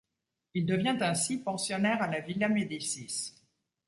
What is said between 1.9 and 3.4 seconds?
à la Villa Médicis.